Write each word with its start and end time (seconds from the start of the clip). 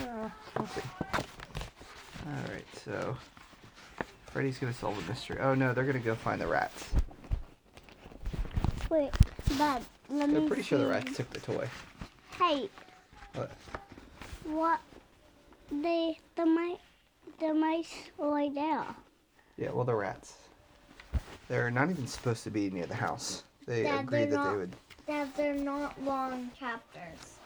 Uh. 0.00 0.28
Alright, 2.26 2.66
so. 2.84 3.16
Freddy's 4.32 4.58
gonna 4.58 4.72
solve 4.72 4.96
the 4.96 5.12
mystery. 5.12 5.38
Oh 5.40 5.54
no, 5.54 5.74
they're 5.74 5.84
gonna 5.84 5.98
go 5.98 6.14
find 6.14 6.40
the 6.40 6.46
rats. 6.46 6.88
Wait, 8.88 9.10
Dad, 9.58 9.82
let 10.08 10.28
me 10.28 10.38
They're 10.38 10.46
pretty 10.48 10.62
sure 10.62 10.78
the 10.78 10.86
rats 10.86 11.16
took 11.16 11.30
the 11.30 11.40
toy. 11.40 11.68
Hey. 12.38 12.68
What? 13.34 13.50
What? 14.44 14.80
They, 15.70 16.18
the 16.36 16.46
mice, 16.46 16.78
the 17.38 17.54
mice 17.54 17.94
right 18.18 18.52
there. 18.54 18.84
Yeah, 19.56 19.70
well, 19.70 19.84
the 19.84 19.94
rats. 19.94 20.34
They're 21.48 21.70
not 21.70 21.90
even 21.90 22.06
supposed 22.06 22.44
to 22.44 22.50
be 22.50 22.70
near 22.70 22.86
the 22.86 22.94
house. 22.94 23.44
They 23.66 23.82
Dad, 23.84 24.04
agreed 24.04 24.30
that 24.30 24.34
not- 24.36 24.52
they 24.52 24.56
would. 24.58 24.76
That 25.06 25.36
they're 25.36 25.54
not 25.54 26.00
long 26.04 26.50
chapters. 26.58 27.36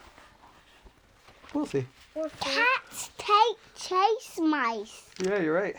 We'll 1.55 1.66
see. 1.66 1.86
Cats 2.41 3.11
take 3.16 3.57
chase 3.77 4.38
mice. 4.41 5.09
Yeah, 5.23 5.41
you're 5.41 5.55
right. 5.55 5.77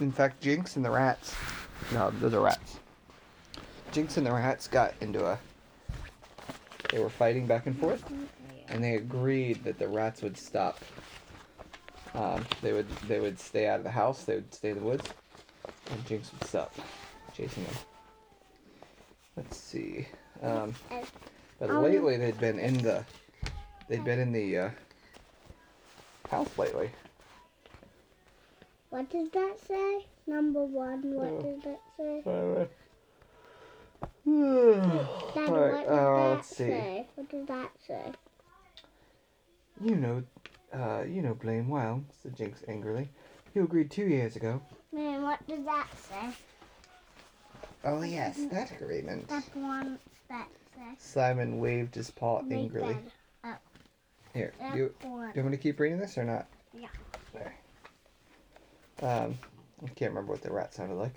In 0.00 0.12
fact, 0.12 0.42
Jinx 0.42 0.76
and 0.76 0.84
the 0.84 0.90
rats. 0.90 1.34
No, 1.92 2.10
those 2.10 2.34
are 2.34 2.40
rats. 2.40 2.78
Jinx 3.92 4.18
and 4.18 4.26
the 4.26 4.32
rats 4.32 4.68
got 4.68 4.94
into 5.00 5.24
a. 5.24 5.38
They 6.90 6.98
were 6.98 7.08
fighting 7.08 7.46
back 7.46 7.66
and 7.66 7.76
forth, 7.78 8.04
and 8.68 8.84
they 8.84 8.96
agreed 8.96 9.64
that 9.64 9.78
the 9.78 9.88
rats 9.88 10.22
would 10.22 10.36
stop. 10.36 10.78
Um, 12.14 12.44
they 12.62 12.72
would 12.72 12.88
they 13.08 13.20
would 13.20 13.38
stay 13.38 13.66
out 13.68 13.78
of 13.78 13.84
the 13.84 13.90
house. 13.90 14.24
They 14.24 14.34
would 14.36 14.52
stay 14.52 14.70
in 14.70 14.78
the 14.78 14.84
woods, 14.84 15.08
and 15.90 16.06
Jinx 16.06 16.30
would 16.32 16.44
stop 16.44 16.74
chasing 17.34 17.64
them. 17.64 17.74
Let's 19.36 19.56
see. 19.56 20.08
Um, 20.42 20.74
but 21.58 21.70
Um, 21.70 21.82
lately 21.82 22.18
they'd 22.18 22.38
been 22.38 22.58
in 22.58 22.78
the. 22.78 23.04
They'd 23.88 24.04
been 24.04 24.18
in 24.18 24.32
the 24.32 24.58
uh, 24.58 24.70
house 26.28 26.58
lately. 26.58 26.90
What 28.90 29.10
does 29.10 29.28
that 29.30 29.56
say? 29.66 30.06
Number 30.26 30.64
one, 30.64 31.14
what 31.14 31.40
does 31.40 31.62
that 31.64 31.80
say? 31.96 32.22
Alright. 32.26 32.70
Dad, 35.34 35.48
Alright, 35.48 35.72
what 35.72 35.86
does 35.86 35.88
uh, 35.88 36.16
that 36.16 36.30
let's 36.34 36.48
see. 36.48 36.56
say? 36.64 37.06
What 37.14 37.28
does 37.28 37.46
that 37.46 37.70
say? 37.86 38.12
You 39.82 39.96
know, 39.96 40.22
uh, 40.72 41.02
you 41.02 41.22
know 41.22 41.34
Blaine 41.34 41.68
well, 41.68 42.02
said 42.22 42.36
Jinx 42.36 42.62
angrily. 42.66 43.08
You 43.54 43.64
agreed 43.64 43.90
two 43.90 44.06
years 44.06 44.36
ago. 44.36 44.60
Man, 44.92 45.22
what 45.22 45.46
does 45.46 45.64
that 45.64 45.88
say? 45.94 46.34
Oh 47.84 48.02
yes, 48.02 48.40
that 48.50 48.70
agreement. 48.72 49.28
That 49.28 49.44
one 49.54 49.98
that 50.28 50.48
says. 50.74 50.96
Simon 50.98 51.60
waved 51.60 51.94
his 51.94 52.10
paw 52.10 52.42
angrily. 52.50 52.96
Here, 54.36 54.52
do 54.70 54.78
you, 54.78 54.94
do 55.00 55.08
you 55.08 55.42
want 55.42 55.46
me 55.46 55.56
to 55.56 55.62
keep 55.62 55.80
reading 55.80 55.98
this 55.98 56.18
or 56.18 56.24
not? 56.24 56.46
Yeah. 56.78 56.88
There. 57.32 57.54
Um, 59.02 59.38
I 59.82 59.88
can't 59.94 60.10
remember 60.10 60.32
what 60.32 60.42
the 60.42 60.52
rat 60.52 60.74
sounded 60.74 60.96
like. 60.96 61.14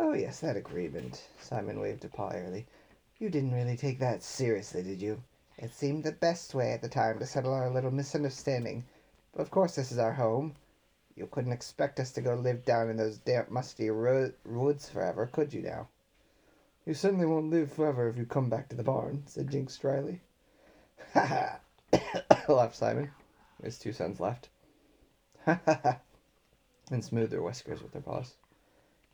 Oh 0.00 0.12
yes, 0.12 0.40
that 0.40 0.56
agreement. 0.56 1.22
Simon 1.40 1.78
waved 1.78 2.04
a 2.04 2.08
paw 2.08 2.30
airily. 2.30 2.66
You 3.20 3.30
didn't 3.30 3.54
really 3.54 3.76
take 3.76 4.00
that 4.00 4.24
seriously, 4.24 4.82
did 4.82 5.00
you? 5.00 5.22
It 5.56 5.72
seemed 5.72 6.02
the 6.02 6.10
best 6.10 6.52
way 6.52 6.72
at 6.72 6.82
the 6.82 6.88
time 6.88 7.20
to 7.20 7.26
settle 7.26 7.54
our 7.54 7.70
little 7.70 7.92
misunderstanding. 7.92 8.84
But 9.32 9.42
of 9.42 9.52
course 9.52 9.76
this 9.76 9.92
is 9.92 9.98
our 9.98 10.14
home. 10.14 10.56
You 11.14 11.28
couldn't 11.28 11.52
expect 11.52 12.00
us 12.00 12.10
to 12.12 12.20
go 12.20 12.34
live 12.34 12.64
down 12.64 12.90
in 12.90 12.96
those 12.96 13.18
damp, 13.18 13.50
musty 13.50 13.88
ro- 13.88 14.32
woods 14.44 14.88
forever, 14.88 15.26
could 15.26 15.54
you 15.54 15.62
now? 15.62 15.86
You 16.84 16.94
certainly 16.94 17.26
won't 17.26 17.50
live 17.50 17.72
forever 17.72 18.08
if 18.08 18.16
you 18.16 18.26
come 18.26 18.50
back 18.50 18.68
to 18.70 18.76
the 18.76 18.82
barn, 18.82 19.22
said 19.26 19.48
Jinx 19.48 19.78
dryly. 19.78 20.22
Laughed 22.48 22.76
Simon. 22.76 23.10
His 23.62 23.78
two 23.78 23.92
sons 23.92 24.20
laughed. 24.20 24.48
Ha 25.44 25.60
ha 25.64 25.80
ha! 25.82 25.98
And 26.90 27.04
smoothed 27.04 27.32
their 27.32 27.42
whiskers 27.42 27.82
with 27.82 27.92
their 27.92 28.02
paws. 28.02 28.34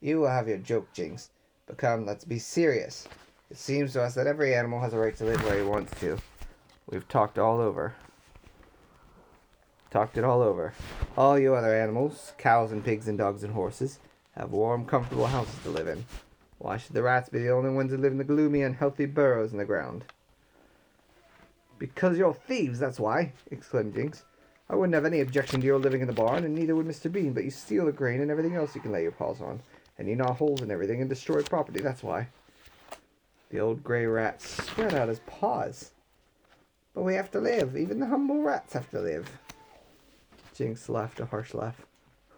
You 0.00 0.20
will 0.20 0.28
have 0.28 0.48
your 0.48 0.58
joke, 0.58 0.92
Jinx. 0.92 1.30
But 1.66 1.78
come, 1.78 2.04
let's 2.04 2.24
be 2.24 2.38
serious. 2.38 3.06
It 3.50 3.56
seems 3.56 3.92
to 3.92 4.02
us 4.02 4.14
that 4.14 4.26
every 4.26 4.54
animal 4.54 4.80
has 4.80 4.92
a 4.92 4.98
right 4.98 5.16
to 5.16 5.24
live 5.24 5.42
where 5.44 5.58
he 5.58 5.64
wants 5.64 5.98
to. 6.00 6.18
We've 6.90 7.06
talked 7.08 7.38
all 7.38 7.60
over. 7.60 7.94
Talked 9.90 10.18
it 10.18 10.24
all 10.24 10.42
over. 10.42 10.72
All 11.16 11.38
you 11.38 11.54
other 11.54 11.74
animals, 11.74 12.32
cows 12.38 12.72
and 12.72 12.84
pigs 12.84 13.08
and 13.08 13.16
dogs 13.16 13.44
and 13.44 13.52
horses, 13.54 13.98
have 14.36 14.50
warm, 14.50 14.86
comfortable 14.86 15.26
houses 15.26 15.62
to 15.62 15.70
live 15.70 15.86
in. 15.86 16.04
Why 16.58 16.76
should 16.76 16.94
the 16.94 17.02
rats 17.02 17.28
be 17.28 17.38
the 17.38 17.50
only 17.50 17.70
ones 17.70 17.90
who 17.90 17.98
live 17.98 18.12
in 18.12 18.18
the 18.18 18.24
gloomy, 18.24 18.62
unhealthy 18.62 19.06
burrows 19.06 19.52
in 19.52 19.58
the 19.58 19.64
ground? 19.64 20.04
Because 21.82 22.16
you're 22.16 22.32
thieves, 22.32 22.78
that's 22.78 23.00
why, 23.00 23.32
exclaimed 23.50 23.94
Jinx. 23.94 24.22
I 24.70 24.76
wouldn't 24.76 24.94
have 24.94 25.04
any 25.04 25.18
objection 25.18 25.60
to 25.60 25.66
your 25.66 25.80
living 25.80 26.00
in 26.00 26.06
the 26.06 26.12
barn, 26.12 26.44
and 26.44 26.54
neither 26.54 26.76
would 26.76 26.86
Mr. 26.86 27.10
Bean, 27.10 27.32
but 27.32 27.42
you 27.42 27.50
steal 27.50 27.86
the 27.86 27.92
grain 27.92 28.20
and 28.20 28.30
everything 28.30 28.54
else 28.54 28.76
you 28.76 28.80
can 28.80 28.92
lay 28.92 29.02
your 29.02 29.10
paws 29.10 29.40
on. 29.40 29.60
And 29.98 30.06
you 30.06 30.14
gnaw 30.14 30.32
holes 30.32 30.62
in 30.62 30.70
everything 30.70 31.00
and 31.00 31.10
destroy 31.10 31.42
property, 31.42 31.80
that's 31.80 32.04
why. 32.04 32.28
The 33.50 33.58
old 33.58 33.82
grey 33.82 34.06
rat 34.06 34.40
spread 34.40 34.94
out 34.94 35.08
his 35.08 35.18
paws. 35.26 35.90
But 36.94 37.02
we 37.02 37.16
have 37.16 37.32
to 37.32 37.40
live. 37.40 37.76
Even 37.76 37.98
the 37.98 38.06
humble 38.06 38.42
rats 38.42 38.74
have 38.74 38.88
to 38.90 39.00
live. 39.00 39.28
Jinx 40.54 40.88
laughed 40.88 41.18
a 41.18 41.26
harsh 41.26 41.52
laugh. 41.52 41.84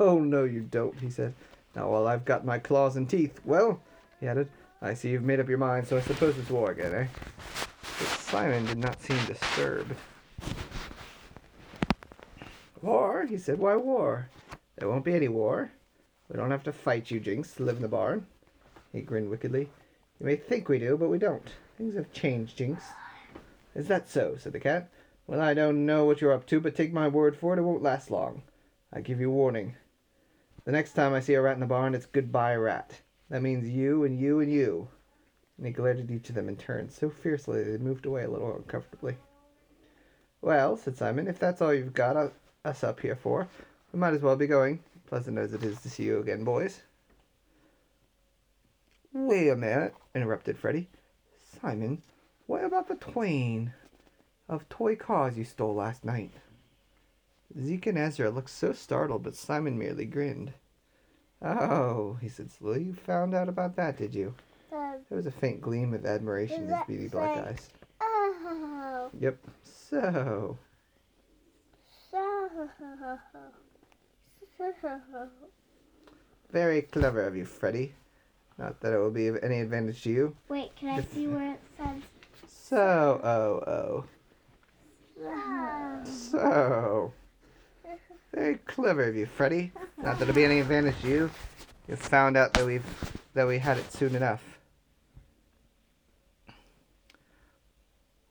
Oh, 0.01 0.21
no, 0.21 0.45
you 0.45 0.63
don't, 0.63 0.99
he 1.01 1.11
said. 1.11 1.35
Now, 1.77 1.91
while 1.91 2.09
I've 2.09 2.25
got 2.25 2.47
my 2.47 2.59
claws 2.59 2.97
and 2.97 3.11
teeth, 3.11 3.41
well, 3.45 3.79
he 4.21 4.27
added, 4.27 4.49
I 4.81 4.95
see 4.95 5.11
you've 5.11 5.23
made 5.23 5.41
up 5.41 5.51
your 5.51 5.59
mind, 5.59 5.87
so 5.87 5.99
I 5.99 6.01
suppose 6.01 6.39
it's 6.39 6.49
war 6.49 6.71
again, 6.71 6.95
eh? 6.95 7.07
Simon 8.25 8.65
did 8.65 8.79
not 8.79 9.01
seem 9.03 9.23
disturbed. 9.27 9.95
War? 12.81 13.27
He 13.27 13.37
said, 13.37 13.59
Why 13.59 13.77
war? 13.77 14.31
There 14.77 14.89
won't 14.89 15.05
be 15.05 15.15
any 15.15 15.29
war. 15.29 15.71
We 16.29 16.37
don't 16.37 16.51
have 16.51 16.65
to 16.65 16.73
fight 16.73 17.11
you, 17.11 17.21
Jinx, 17.21 17.55
to 17.55 17.63
live 17.63 17.77
in 17.77 17.83
the 17.83 17.89
barn. 17.89 18.27
He 18.93 19.03
grinned 19.03 19.31
wickedly. 19.31 19.69
You 20.19 20.27
may 20.27 20.37
think 20.37 20.69
we 20.69 20.79
do, 20.79 20.97
but 20.97 21.11
we 21.11 21.19
don't. 21.19 21.53
Things 21.77 21.95
have 21.97 22.13
changed, 22.13 22.57
Jinx. 22.57 22.83
Is 23.75 23.89
that 23.89 24.09
so? 24.09 24.37
said 24.39 24.53
the 24.53 24.61
cat. 24.61 24.89
Well, 25.27 25.41
I 25.41 25.55
don't 25.55 25.87
know 25.87 26.05
what 26.05 26.21
you're 26.21 26.33
up 26.33 26.47
to, 26.47 26.61
but 26.61 26.75
take 26.75 26.93
my 26.93 27.09
word 27.09 27.37
for 27.37 27.55
it, 27.55 27.59
it 27.59 27.63
won't 27.63 27.83
last 27.83 28.11
long. 28.11 28.43
I 28.93 29.01
give 29.01 29.21
you 29.21 29.31
warning. 29.31 29.77
The 30.65 30.73
next 30.73 30.95
time 30.95 31.13
I 31.13 31.21
see 31.21 31.35
a 31.35 31.43
rat 31.43 31.55
in 31.55 31.61
the 31.61 31.67
barn, 31.67 31.95
it's 31.95 32.07
goodbye, 32.07 32.57
rat. 32.57 33.01
That 33.29 33.43
means 33.43 33.69
you 33.69 34.03
and 34.03 34.19
you 34.19 34.41
and 34.41 34.51
you. 34.51 34.89
He 35.63 35.71
glared 35.71 36.01
at 36.01 36.11
each 36.11 36.29
of 36.29 36.35
them 36.35 36.49
in 36.49 36.57
turn 36.57 36.91
so 36.91 37.09
fiercely 37.09 37.63
they 37.63 37.79
moved 37.79 38.07
away 38.07 38.25
a 38.25 38.31
little 38.31 38.57
uncomfortably. 38.57 39.17
Well, 40.43 40.77
said 40.77 40.97
Simon, 40.97 41.27
if 41.27 41.39
that's 41.39 41.63
all 41.63 41.73
you've 41.73 41.95
got 41.95 42.33
us 42.65 42.85
up 42.85 43.01
here 43.01 43.17
for, 43.17 43.49
we 43.93 43.99
might 43.99 44.15
as 44.15 44.21
well 44.21 44.37
be 44.37 44.47
going. 44.47 44.81
Pleasant 45.07 45.39
as 45.39 45.55
it 45.55 45.63
is 45.63 45.81
to 45.83 45.89
see 45.89 46.05
you 46.05 46.19
again, 46.19 46.45
boys. 46.45 46.83
Wait 49.13 49.49
a 49.49 49.57
minute, 49.57 49.95
interrupted 50.15 50.59
Freddy. 50.59 50.89
Simon, 51.61 52.03
what 52.47 52.65
about 52.65 52.89
the 52.89 52.97
twain 52.97 53.73
of 54.49 54.69
toy 54.69 54.97
cars 54.97 55.39
you 55.39 55.45
stole 55.45 55.75
last 55.75 56.05
night? 56.05 56.33
Zeke 57.59 57.87
and 57.87 57.97
Ezra 57.97 58.29
looked 58.29 58.51
so 58.51 58.73
startled, 58.73 59.23
but 59.23 59.37
Simon 59.37 59.79
merely 59.79 60.05
grinned. 60.05 60.53
Oh, 61.41 62.19
he 62.21 62.29
said 62.29 62.51
slowly, 62.51 62.83
you 62.83 62.95
found 62.95 63.35
out 63.35 63.49
about 63.49 63.77
that, 63.77 63.97
did 63.97 64.15
you? 64.15 64.35
The, 65.15 65.23
There 65.23 65.31
was 65.31 65.37
a 65.39 65.41
faint 65.41 65.61
gleam 65.61 65.95
of 65.95 66.05
admiration 66.07 66.65
in 66.65 66.69
his 66.69 66.79
beady 66.89 67.07
black 67.09 67.35
say- 67.37 67.41
eyes. 67.51 67.69
oh, 68.01 69.11
Yep. 69.21 69.39
So, 69.63 70.59
so, 72.11 72.69
So. 74.59 75.29
very 76.51 76.83
clever 76.83 77.25
of 77.27 77.37
you, 77.37 77.45
Freddy. 77.45 77.95
Not 78.59 78.81
that 78.81 78.93
it 78.93 78.99
will 78.99 79.11
be 79.13 79.29
of 79.29 79.39
any 79.43 79.61
advantage 79.61 80.03
to 80.03 80.11
you. 80.11 80.37
Wait, 80.49 80.75
can 80.77 80.89
I 80.89 81.03
see 81.03 81.27
where 81.29 81.53
it 81.53 81.61
says? 81.77 82.03
So, 82.49 83.21
oh, 83.23 83.63
oh. 83.71 84.05
So. 86.05 87.13
Very 88.33 88.57
clever 88.67 89.05
of 89.05 89.15
you, 89.15 89.27
Freddy. 89.27 89.71
Not 89.97 90.19
that 90.19 90.23
it'll 90.23 90.35
be 90.35 90.45
any 90.45 90.59
advantage 90.61 91.01
to 91.03 91.09
you. 91.09 91.31
You 91.89 91.95
found 91.97 92.37
out 92.37 92.53
that 92.55 92.67
we've 92.67 92.85
that 93.35 93.47
we 93.47 93.59
had 93.59 93.79
it 93.79 93.93
soon 93.93 94.15
enough. 94.17 94.54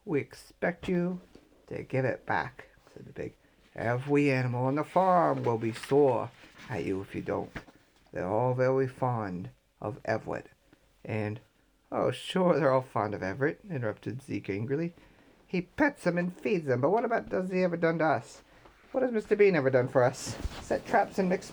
We 0.05 0.19
expect 0.19 0.87
you 0.87 1.21
to 1.67 1.83
give 1.83 2.05
it 2.05 2.25
back, 2.25 2.67
said 2.93 3.05
the 3.05 3.13
pig. 3.13 3.33
Every 3.75 4.31
animal 4.31 4.65
on 4.65 4.75
the 4.75 4.83
farm 4.83 5.43
will 5.43 5.57
be 5.57 5.73
sore 5.73 6.29
at 6.69 6.83
you 6.83 7.01
if 7.01 7.15
you 7.15 7.21
don't. 7.21 7.51
They're 8.11 8.27
all 8.27 8.53
very 8.53 8.87
fond 8.87 9.49
of 9.81 9.99
Everett. 10.05 10.47
And 11.03 11.39
oh 11.91 12.11
sure 12.11 12.59
they're 12.59 12.71
all 12.71 12.81
fond 12.81 13.13
of 13.13 13.23
Everett, 13.23 13.59
interrupted 13.69 14.21
Zeke 14.21 14.49
angrily. 14.49 14.93
He 15.47 15.61
pets 15.61 16.03
them 16.03 16.17
and 16.17 16.37
feeds 16.37 16.67
them, 16.67 16.81
but 16.81 16.89
what 16.89 17.05
about 17.05 17.29
does 17.29 17.51
he 17.51 17.63
ever 17.63 17.77
done 17.77 17.99
to 17.99 18.05
us? 18.05 18.41
What 18.91 19.03
has 19.03 19.11
Mr. 19.11 19.37
Bean 19.37 19.55
ever 19.55 19.69
done 19.69 19.87
for 19.87 20.03
us? 20.03 20.35
Set 20.61 20.85
traps 20.85 21.17
and 21.17 21.29
mix 21.29 21.51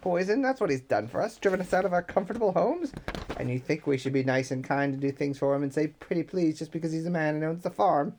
poison? 0.00 0.42
That's 0.42 0.60
what 0.60 0.70
he's 0.70 0.80
done 0.80 1.06
for 1.06 1.22
us. 1.22 1.36
Driven 1.36 1.60
us 1.60 1.72
out 1.72 1.84
of 1.84 1.92
our 1.92 2.02
comfortable 2.02 2.52
homes? 2.52 2.92
And 3.38 3.50
you 3.50 3.58
think 3.58 3.86
we 3.86 3.98
should 3.98 4.12
be 4.12 4.24
nice 4.24 4.50
and 4.50 4.64
kind 4.64 4.92
to 4.92 4.98
do 4.98 5.12
things 5.12 5.38
for 5.38 5.54
him 5.54 5.62
and 5.62 5.72
say 5.72 5.86
pretty 5.86 6.24
please 6.24 6.58
just 6.58 6.72
because 6.72 6.92
he's 6.92 7.06
a 7.06 7.10
man 7.10 7.36
and 7.36 7.44
owns 7.44 7.62
the 7.62 7.70
farm? 7.70 8.16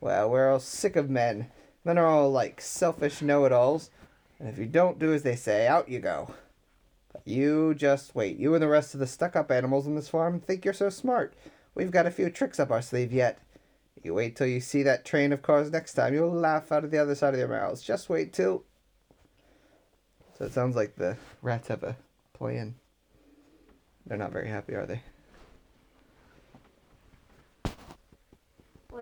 Well, 0.00 0.28
we're 0.28 0.50
all 0.50 0.60
sick 0.60 0.96
of 0.96 1.08
men. 1.08 1.50
Men 1.84 1.96
are 1.96 2.06
all 2.06 2.30
like 2.30 2.60
selfish 2.60 3.22
know 3.22 3.44
it 3.44 3.52
alls, 3.52 3.90
and 4.38 4.48
if 4.48 4.58
you 4.58 4.66
don't 4.66 4.98
do 4.98 5.12
as 5.12 5.22
they 5.22 5.34
say, 5.34 5.66
out 5.66 5.88
you 5.88 5.98
go. 5.98 6.34
But 7.12 7.22
you 7.24 7.74
just 7.74 8.14
wait. 8.14 8.38
You 8.38 8.54
and 8.54 8.62
the 8.62 8.68
rest 8.68 8.94
of 8.94 9.00
the 9.00 9.06
stuck 9.06 9.34
up 9.34 9.50
animals 9.50 9.86
on 9.86 9.94
this 9.94 10.08
farm 10.08 10.40
think 10.40 10.64
you're 10.64 10.74
so 10.74 10.90
smart. 10.90 11.34
We've 11.74 11.90
got 11.90 12.06
a 12.06 12.10
few 12.10 12.30
tricks 12.30 12.60
up 12.60 12.70
our 12.70 12.82
sleeve 12.82 13.12
yet. 13.12 13.38
You 14.02 14.14
wait 14.14 14.36
till 14.36 14.46
you 14.46 14.60
see 14.60 14.82
that 14.82 15.04
train 15.04 15.32
of 15.32 15.42
cars 15.42 15.70
next 15.70 15.94
time. 15.94 16.14
You'll 16.14 16.32
laugh 16.32 16.70
out 16.70 16.84
of 16.84 16.90
the 16.90 16.98
other 16.98 17.14
side 17.14 17.34
of 17.34 17.40
your 17.40 17.48
mouths. 17.48 17.82
Just 17.82 18.08
wait 18.08 18.32
till. 18.32 18.64
So 20.36 20.44
it 20.44 20.52
sounds 20.52 20.76
like 20.76 20.96
the 20.96 21.16
rats 21.40 21.68
have 21.68 21.82
a 21.82 21.96
plan. 22.32 22.74
They're 24.06 24.18
not 24.18 24.32
very 24.32 24.48
happy, 24.48 24.74
are 24.74 24.86
they? 24.86 25.02